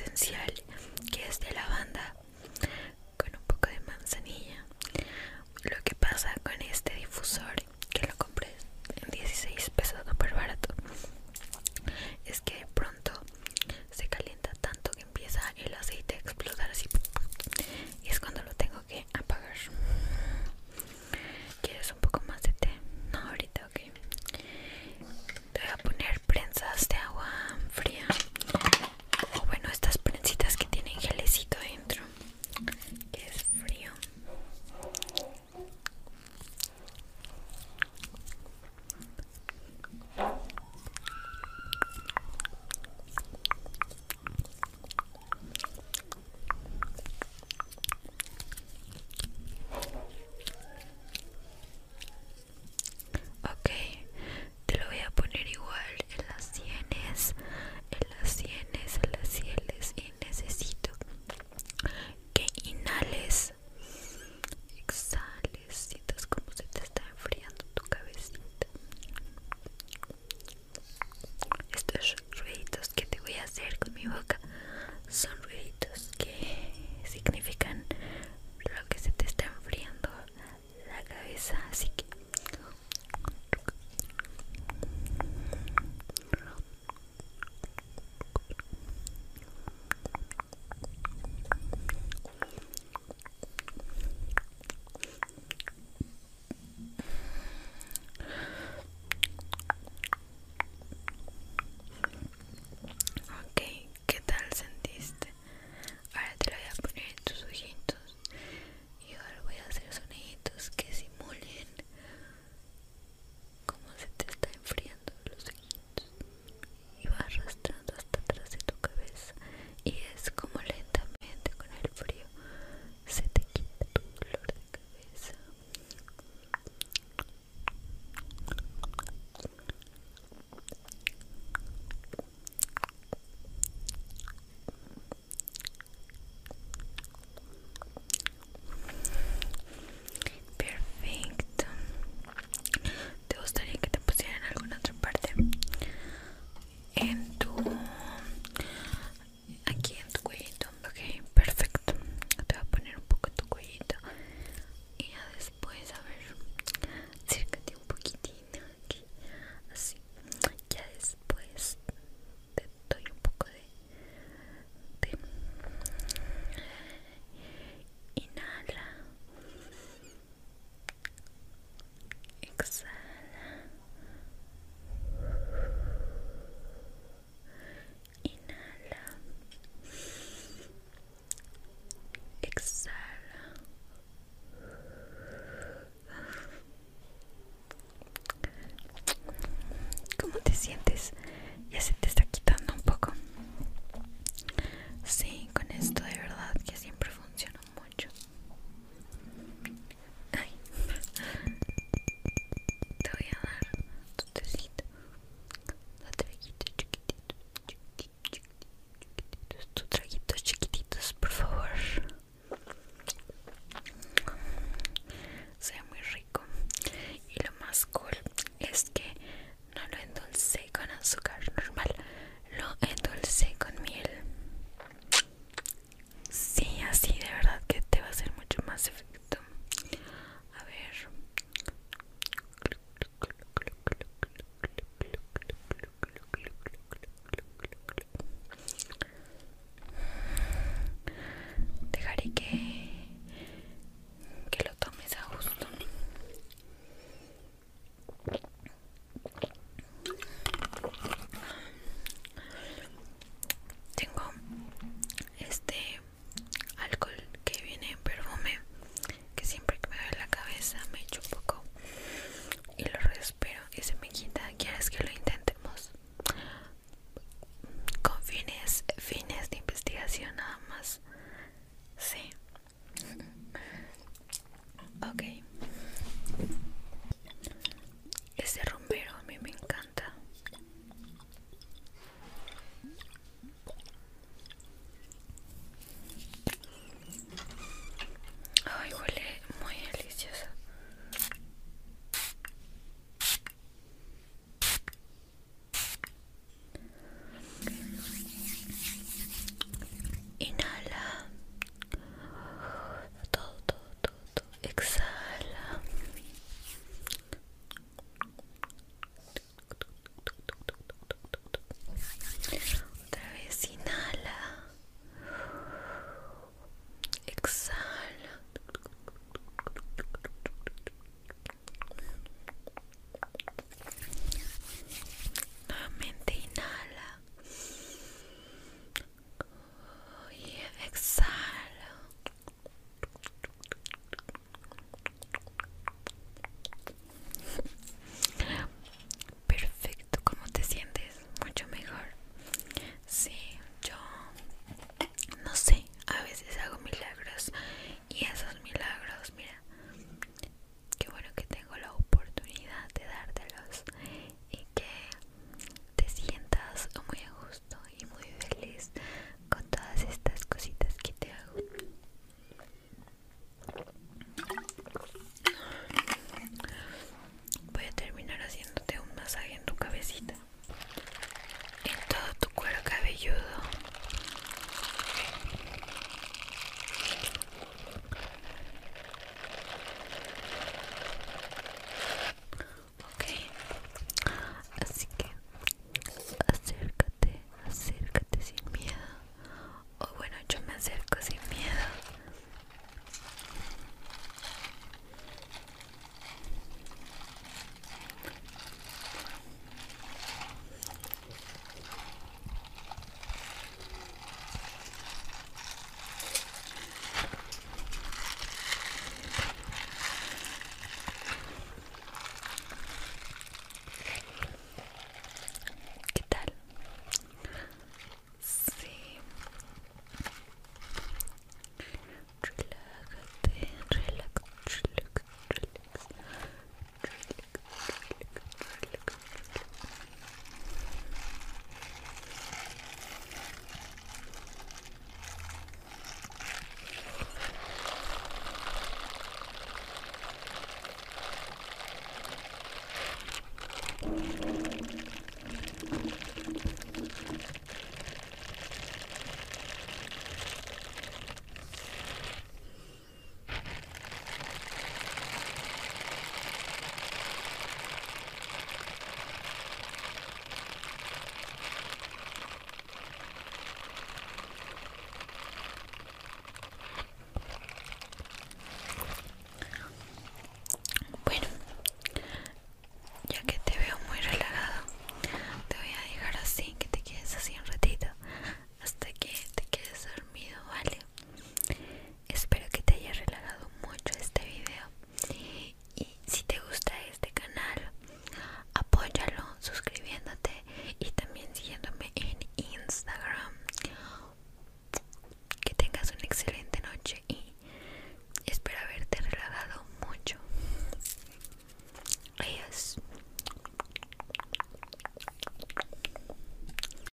esencial. 0.00 0.65